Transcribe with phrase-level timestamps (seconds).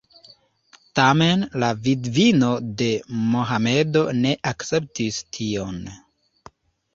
[0.99, 2.87] Tamen la vidvino de
[3.35, 5.79] Mohamedo ne akceptis tion.